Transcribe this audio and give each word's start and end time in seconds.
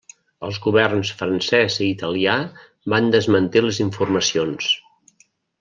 Els 0.47 0.55
Governs 0.61 1.11
francès 1.19 1.75
i 1.83 1.89
italià 1.89 2.39
van 2.95 3.13
desmentir 3.19 3.63
les 3.67 3.85
informacions. 3.89 4.73